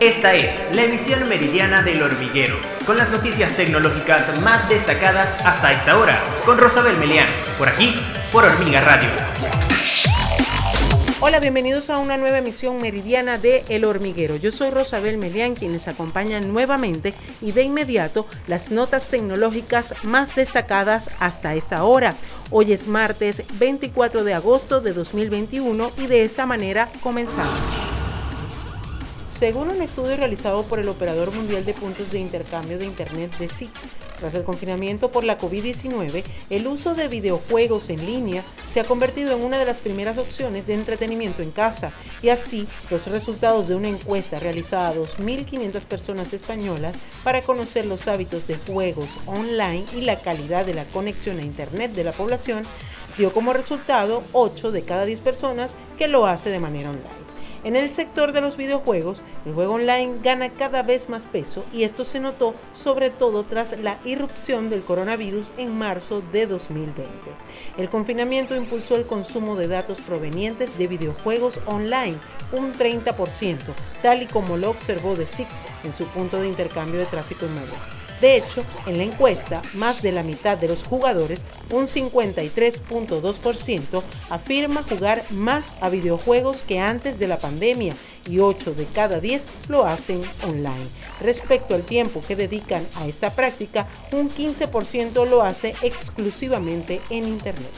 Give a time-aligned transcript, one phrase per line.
[0.00, 2.54] Esta es la emisión meridiana del hormiguero,
[2.86, 7.26] con las noticias tecnológicas más destacadas hasta esta hora, con Rosabel Melián,
[7.58, 7.96] por aquí,
[8.30, 9.08] por Hormiga Radio.
[11.18, 14.36] Hola, bienvenidos a una nueva emisión meridiana de El Hormiguero.
[14.36, 21.10] Yo soy Rosabel Melián, quienes acompañan nuevamente y de inmediato las notas tecnológicas más destacadas
[21.18, 22.14] hasta esta hora.
[22.52, 27.87] Hoy es martes 24 de agosto de 2021 y de esta manera comenzamos.
[29.38, 33.46] Según un estudio realizado por el Operador Mundial de Puntos de Intercambio de Internet de
[33.46, 33.84] SIX,
[34.18, 39.36] tras el confinamiento por la COVID-19, el uso de videojuegos en línea se ha convertido
[39.36, 43.76] en una de las primeras opciones de entretenimiento en casa, y así los resultados de
[43.76, 50.00] una encuesta realizada a 2.500 personas españolas para conocer los hábitos de juegos online y
[50.00, 52.64] la calidad de la conexión a Internet de la población
[53.16, 57.27] dio como resultado 8 de cada 10 personas que lo hace de manera online.
[57.64, 61.82] En el sector de los videojuegos, el juego online gana cada vez más peso y
[61.82, 67.08] esto se notó sobre todo tras la irrupción del coronavirus en marzo de 2020.
[67.76, 72.18] El confinamiento impulsó el consumo de datos provenientes de videojuegos online
[72.52, 73.58] un 30%,
[74.02, 77.97] tal y como lo observó The Six en su punto de intercambio de tráfico inmediato.
[78.20, 84.82] De hecho, en la encuesta, más de la mitad de los jugadores, un 53.2%, afirma
[84.82, 87.94] jugar más a videojuegos que antes de la pandemia
[88.26, 90.88] y 8 de cada 10 lo hacen online.
[91.20, 97.68] Respecto al tiempo que dedican a esta práctica, un 15% lo hace exclusivamente en Internet.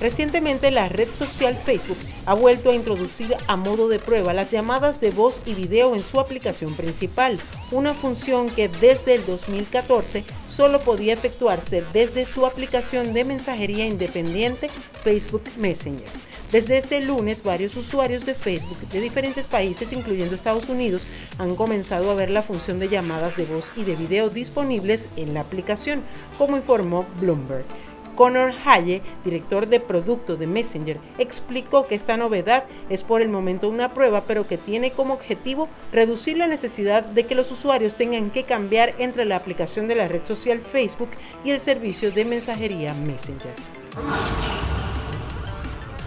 [0.00, 5.00] Recientemente la red social Facebook ha vuelto a introducir a modo de prueba las llamadas
[5.00, 7.38] de voz y video en su aplicación principal,
[7.70, 14.68] una función que desde el 2014 solo podía efectuarse desde su aplicación de mensajería independiente
[14.68, 16.08] Facebook Messenger.
[16.50, 21.06] Desde este lunes, varios usuarios de Facebook de diferentes países, incluyendo Estados Unidos,
[21.38, 25.34] han comenzado a ver la función de llamadas de voz y de video disponibles en
[25.34, 26.02] la aplicación,
[26.38, 27.64] como informó Bloomberg.
[28.14, 33.68] Connor Haye, director de producto de Messenger, explicó que esta novedad es por el momento
[33.68, 38.30] una prueba, pero que tiene como objetivo reducir la necesidad de que los usuarios tengan
[38.30, 41.10] que cambiar entre la aplicación de la red social Facebook
[41.44, 43.52] y el servicio de mensajería Messenger.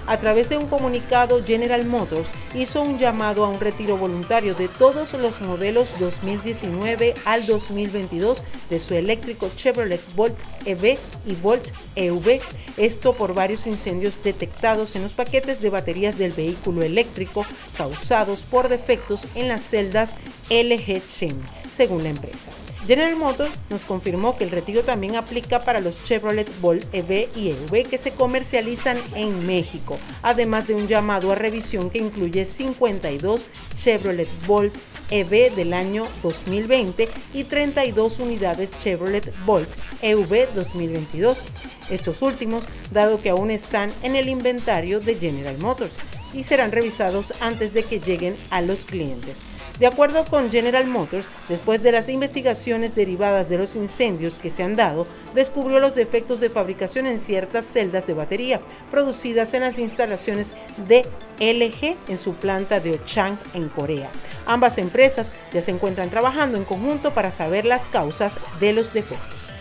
[0.08, 4.70] A través de un comunicado, General Motors hizo un llamado a un retiro voluntario de
[4.70, 12.40] todos los modelos 2019 al 2022 de su eléctrico Chevrolet Volt EV y Volt EV.
[12.78, 18.70] Esto por varios incendios detectados en los paquetes de baterías del vehículo eléctrico causados por
[18.70, 20.16] defectos en las celdas
[20.50, 21.38] LG Chem,
[21.70, 22.52] según la empresa.
[22.86, 27.50] General Motors nos confirmó que el retiro también aplica para los Chevrolet Volt EV y
[27.50, 33.48] EV que se comercializan en México, además de un llamado a revisión que incluye 52
[33.76, 34.74] Chevrolet Volt
[35.10, 39.70] EV del año 2020 y 32 unidades Chevrolet Volt
[40.02, 41.46] EV 2022.
[41.90, 45.98] Estos últimos, dado que aún están en el inventario de General Motors
[46.38, 49.42] y serán revisados antes de que lleguen a los clientes.
[49.80, 54.64] De acuerdo con General Motors, después de las investigaciones derivadas de los incendios que se
[54.64, 55.06] han dado,
[55.36, 60.56] descubrió los defectos de fabricación en ciertas celdas de batería producidas en las instalaciones
[60.88, 61.06] de
[61.40, 64.10] LG en su planta de Ochang en Corea.
[64.48, 69.52] Ambas empresas ya se encuentran trabajando en conjunto para saber las causas de los defectos.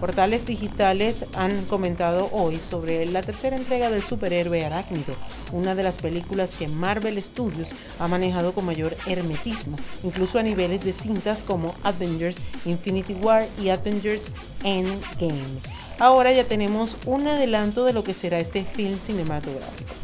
[0.00, 5.14] Portales digitales han comentado hoy sobre la tercera entrega del superhéroe Arácnido,
[5.52, 10.84] una de las películas que Marvel Studios ha manejado con mayor hermetismo, incluso a niveles
[10.84, 14.22] de cintas como Avengers Infinity War y Avengers
[14.62, 15.60] Endgame.
[15.98, 19.97] Ahora ya tenemos un adelanto de lo que será este film cinematográfico.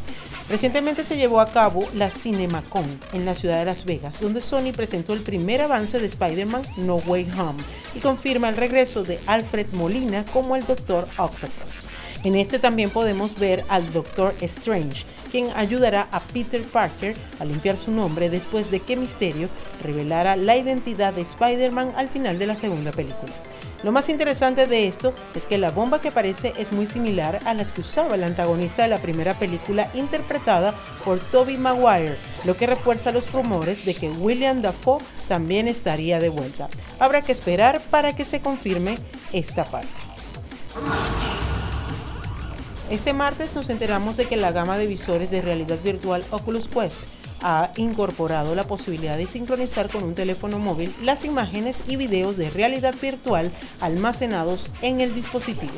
[0.48, 2.84] Recientemente se llevó a cabo la CinemaCon
[3.14, 6.96] en la ciudad de Las Vegas, donde Sony presentó el primer avance de Spider-Man No
[6.96, 7.62] Way Home
[7.94, 11.08] y confirma el regreso de Alfred Molina como el Dr.
[11.16, 11.86] Octopus.
[12.24, 17.76] En este también podemos ver al Doctor Strange, quien ayudará a Peter Parker a limpiar
[17.76, 19.48] su nombre después de que Mysterio
[19.82, 23.32] revelara la identidad de Spider-Man al final de la segunda película.
[23.84, 27.52] Lo más interesante de esto es que la bomba que aparece es muy similar a
[27.52, 30.72] las que usaba el antagonista de la primera película interpretada
[31.04, 36.30] por Tobey Maguire, lo que refuerza los rumores de que William Dafoe también estaría de
[36.30, 36.70] vuelta.
[36.98, 38.96] Habrá que esperar para que se confirme
[39.34, 39.88] esta parte.
[42.88, 46.96] Este martes nos enteramos de que la gama de visores de realidad virtual Oculus Quest
[47.44, 52.48] ha incorporado la posibilidad de sincronizar con un teléfono móvil las imágenes y videos de
[52.48, 55.72] realidad virtual almacenados en el dispositivo.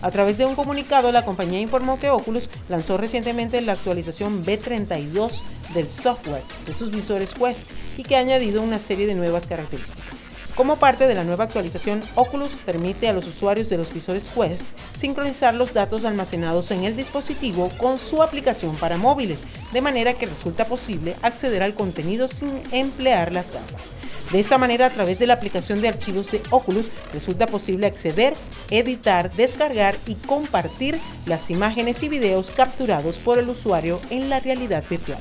[0.00, 5.42] A través de un comunicado, la compañía informó que Oculus lanzó recientemente la actualización B32
[5.74, 10.17] del software de sus visores Quest y que ha añadido una serie de nuevas características.
[10.58, 14.64] Como parte de la nueva actualización, Oculus permite a los usuarios de los visores Quest
[14.92, 20.26] sincronizar los datos almacenados en el dispositivo con su aplicación para móviles, de manera que
[20.26, 23.92] resulta posible acceder al contenido sin emplear las gafas.
[24.32, 28.34] De esta manera, a través de la aplicación de archivos de Oculus, resulta posible acceder,
[28.68, 34.82] editar, descargar y compartir las imágenes y videos capturados por el usuario en la realidad
[34.90, 35.20] virtual.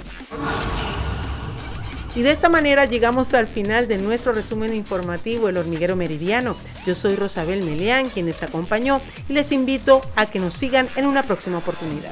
[2.18, 6.56] Y de esta manera llegamos al final de nuestro resumen informativo El Hormiguero Meridiano.
[6.84, 11.06] Yo soy Rosabel Melián, quien les acompañó, y les invito a que nos sigan en
[11.06, 12.10] una próxima oportunidad.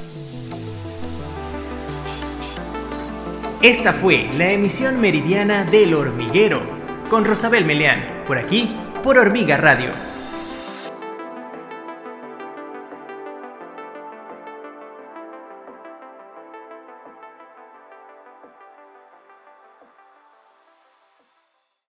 [3.62, 6.62] Esta fue la emisión meridiana del Hormiguero,
[7.10, 9.90] con Rosabel Melián, por aquí, por Hormiga Radio